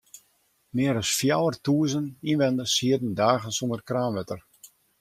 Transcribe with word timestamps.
Mear 0.75 0.95
as 1.01 1.09
fjouwertûzen 1.17 2.05
ynwenners 2.31 2.73
sieten 2.77 3.13
dagen 3.19 3.53
sûnder 3.57 3.81
kraanwetter. 3.87 4.39